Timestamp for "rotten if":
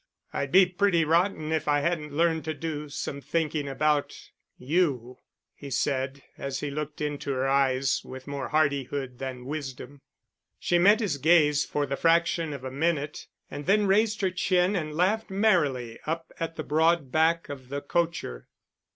1.05-1.67